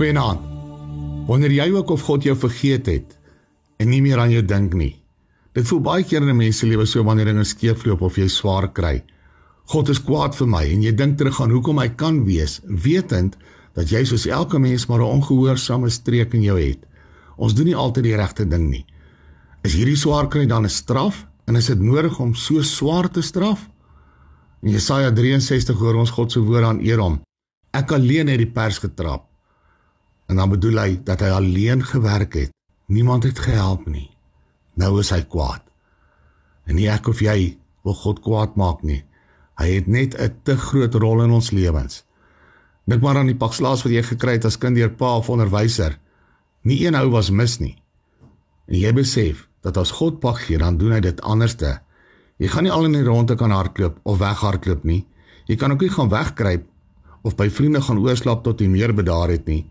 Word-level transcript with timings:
Goeienaand. 0.00 0.40
Wanneer 1.28 1.52
jy 1.52 1.66
ook 1.74 1.90
of 1.92 2.06
God 2.08 2.24
jou 2.24 2.32
vergeet 2.32 2.86
het 2.88 3.18
en 3.76 3.90
nie 3.92 3.98
meer 4.00 4.16
aan 4.22 4.30
jou 4.32 4.40
dink 4.40 4.72
nie. 4.72 4.94
Dit 5.52 5.66
voel 5.68 5.82
baie 5.84 6.06
keer 6.08 6.22
in 6.24 6.30
'n 6.32 6.36
mens 6.36 6.58
se 6.58 6.66
lewe 6.66 6.86
so 6.86 7.04
wanneer 7.04 7.28
dinge 7.28 7.44
skeefloop 7.44 8.00
of 8.00 8.16
jy 8.16 8.28
swaar 8.28 8.72
kry. 8.72 9.04
God 9.66 9.88
is 9.88 10.00
kwaad 10.00 10.34
vir 10.34 10.46
my 10.46 10.64
en 10.64 10.82
jy 10.82 10.92
dink 10.92 11.18
terug 11.18 11.40
aan 11.40 11.50
hoekom 11.50 11.78
hy 11.78 11.88
kan 11.88 12.24
wees, 12.24 12.60
wetend 12.64 13.36
dat 13.74 13.90
jy 13.90 14.04
soos 14.04 14.26
elke 14.26 14.58
mens 14.58 14.86
maar 14.86 15.00
'n 15.00 15.20
ongehoorsame 15.20 15.90
streek 15.90 16.32
in 16.32 16.42
jou 16.42 16.58
het. 16.58 16.78
Ons 17.36 17.54
doen 17.54 17.66
nie 17.66 17.76
altyd 17.76 18.04
die 18.04 18.16
regte 18.16 18.48
ding 18.48 18.70
nie. 18.70 18.86
Is 19.62 19.74
hierdie 19.74 19.96
swaar 19.96 20.28
kry 20.28 20.46
dan 20.46 20.64
'n 20.64 20.68
straf 20.68 21.26
en 21.46 21.56
is 21.56 21.66
dit 21.66 21.80
nodig 21.80 22.20
om 22.20 22.34
so 22.34 22.62
swaar 22.62 23.10
te 23.10 23.20
straf? 23.20 23.68
In 24.62 24.70
Jesaja 24.70 25.10
63 25.12 25.76
hoor 25.78 25.94
ons 25.94 26.10
God 26.10 26.32
se 26.32 26.40
woord 26.40 26.64
aan 26.64 26.80
Erom. 26.80 27.20
Ek 27.70 27.92
alleen 27.92 28.28
het 28.28 28.38
die 28.38 28.50
pers 28.50 28.78
getrap. 28.78 29.29
En 30.30 30.38
dan 30.38 30.52
bedoel 30.52 30.78
hy 30.78 30.90
dat 31.02 31.24
hy 31.24 31.32
alleen 31.34 31.82
gewerk 31.82 32.36
het. 32.38 32.52
Niemand 32.86 33.26
het 33.26 33.38
gehelp 33.42 33.88
nie. 33.90 34.06
Nou 34.78 35.00
is 35.02 35.10
hy 35.10 35.24
kwaad. 35.26 35.64
En 36.70 36.78
nie 36.78 36.86
ek 36.90 37.08
of 37.10 37.18
jy 37.24 37.56
wil 37.82 37.96
God 37.98 38.20
kwaad 38.22 38.54
maak 38.60 38.84
nie. 38.86 39.02
Hy 39.58 39.66
het 39.74 39.86
net 39.90 40.14
'n 40.14 40.36
te 40.46 40.54
groot 40.56 40.94
rol 40.94 41.22
in 41.22 41.34
ons 41.34 41.50
lewens. 41.50 42.04
Dink 42.86 43.02
maar 43.02 43.16
aan 43.16 43.26
die 43.26 43.36
pak 43.36 43.52
slaas 43.52 43.82
wat 43.82 43.92
jy 43.92 44.02
gekry 44.02 44.32
het 44.38 44.44
as 44.44 44.58
kind 44.58 44.76
deur 44.76 44.90
pa 44.90 45.16
of 45.16 45.30
onderwyser. 45.30 45.98
Nie 46.62 46.86
een 46.86 46.94
ou 46.94 47.10
was 47.10 47.30
mis 47.30 47.58
nie. 47.58 47.82
En 48.66 48.78
jy 48.78 48.92
besef 48.92 49.48
dat 49.62 49.76
as 49.76 49.90
God 49.90 50.20
pak 50.20 50.38
gee, 50.38 50.58
dan 50.58 50.78
doen 50.78 50.92
hy 50.92 51.00
dit 51.00 51.20
anderste. 51.20 51.80
Jy 52.36 52.48
gaan 52.48 52.62
nie 52.62 52.72
al 52.72 52.84
in 52.84 52.92
die 52.92 53.02
ronde 53.02 53.34
kan 53.34 53.50
hardloop 53.50 53.98
of 54.02 54.18
weghardloop 54.18 54.84
nie. 54.84 55.06
Jy 55.46 55.56
kan 55.56 55.72
ook 55.72 55.80
nie 55.80 55.90
gaan 55.90 56.08
wegkruip 56.08 56.64
of 57.22 57.36
by 57.36 57.50
vriende 57.50 57.80
gaan 57.80 57.98
oorslaap 57.98 58.42
tot 58.42 58.60
jy 58.60 58.68
meer 58.68 58.94
bedaar 58.94 59.28
het 59.28 59.46
nie. 59.46 59.66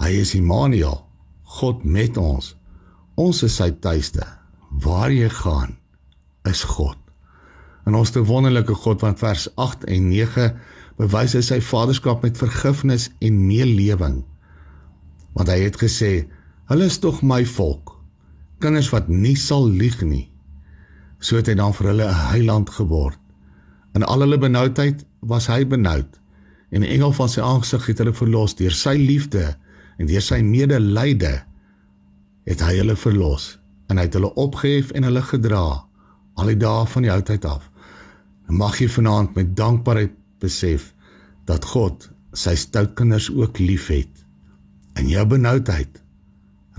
Hy 0.00 0.14
is 0.16 0.32
Immanuel, 0.34 1.02
God 1.60 1.84
met 1.84 2.16
ons. 2.16 2.54
Ons 3.20 3.42
is 3.44 3.58
sy 3.60 3.68
tuiste. 3.84 4.24
Waar 4.80 5.12
jy 5.12 5.28
gaan, 5.42 5.76
is 6.48 6.62
God. 6.64 6.96
En 7.84 7.98
ons 7.98 8.12
te 8.12 8.22
wonderlike 8.24 8.74
God 8.80 9.02
van 9.04 9.18
vers 9.20 9.44
8 9.60 9.84
en 9.92 10.08
9 10.08 10.46
bewys 11.00 11.36
hy 11.36 11.42
sy 11.44 11.60
vaderskap 11.64 12.24
met 12.24 12.40
vergifnis 12.40 13.10
en 13.20 13.44
meelewing. 13.44 14.22
Want 15.36 15.52
hy 15.52 15.58
het 15.66 15.76
gesê, 15.80 16.12
hulle 16.72 16.88
is 16.88 17.00
tog 17.02 17.20
my 17.20 17.42
volk, 17.44 17.92
kinders 18.64 18.88
wat 18.94 19.08
nie 19.12 19.36
sal 19.36 19.68
lieg 19.68 20.00
nie. 20.00 20.30
So 21.20 21.36
het 21.36 21.50
hy 21.50 21.58
dan 21.60 21.76
vir 21.76 21.92
hulle 21.92 22.08
'n 22.08 22.28
heiland 22.32 22.70
geword. 22.72 23.18
In 23.92 24.04
al 24.04 24.24
hulle 24.24 24.38
benoudheid 24.38 25.04
was 25.20 25.46
hy 25.46 25.66
benoud 25.66 26.20
en 26.70 26.80
'n 26.80 26.88
engel 26.88 27.12
van 27.12 27.28
sy 27.28 27.40
aangesig 27.40 27.86
het 27.86 27.98
hulle 27.98 28.14
verlos 28.14 28.54
deur 28.54 28.72
sy 28.72 28.96
liefde 28.96 29.56
en 30.00 30.08
deur 30.08 30.24
sy 30.24 30.40
medelyde 30.44 31.34
het 32.48 32.62
hy 32.64 32.78
hulle 32.80 32.96
verlos 32.96 33.52
en 33.90 34.00
hy 34.00 34.06
het 34.08 34.16
hulle 34.16 34.32
opgehef 34.40 34.94
en 34.96 35.04
hulle 35.04 35.22
gedra 35.28 35.64
al 36.40 36.52
die 36.52 36.60
dae 36.60 36.86
van 36.88 37.04
die 37.04 37.12
oudheid 37.12 37.44
af. 37.44 37.66
En 38.48 38.56
mag 38.62 38.78
jy 38.80 38.88
vanaand 38.88 39.36
met 39.36 39.52
dankbaarheid 39.58 40.14
besef 40.40 40.92
dat 41.50 41.66
God 41.74 42.08
sy 42.32 42.54
stout 42.56 42.94
kinders 42.96 43.28
ook 43.34 43.58
liefhet. 43.60 44.10
In 44.96 45.10
jou 45.10 45.26
benoudheid 45.28 46.00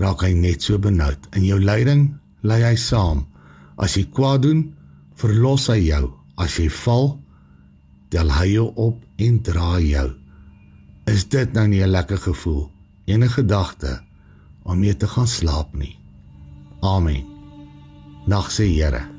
raak 0.02 0.24
hy 0.26 0.32
net 0.34 0.64
so 0.64 0.80
benoud. 0.82 1.28
In 1.36 1.46
jou 1.46 1.60
lyding 1.62 2.08
lê 2.42 2.58
hy 2.64 2.74
saam. 2.80 3.26
As 3.78 3.94
jy 3.96 4.08
kwaad 4.10 4.42
doen, 4.46 4.64
verlos 5.20 5.68
hy 5.70 5.78
jou. 5.84 6.08
As 6.40 6.58
jy 6.58 6.68
val, 6.82 7.12
tel 8.10 8.32
hy 8.34 8.48
jou 8.56 8.68
op 8.80 8.98
en 9.22 9.38
dra 9.46 9.76
jou. 9.80 10.08
Is 11.06 11.28
dit 11.28 11.52
nou 11.54 11.66
nie 11.68 11.82
'n 11.82 11.92
lekker 11.92 12.18
gevoel? 12.18 12.71
Enige 13.04 13.32
gedagte 13.32 14.00
om 14.62 14.78
mee 14.78 14.96
te 14.96 15.08
gaan 15.08 15.28
slaap 15.28 15.74
nie. 15.74 15.98
Amen. 16.80 17.26
Nag 18.26 18.50
se 18.50 18.62
Here. 18.62 19.11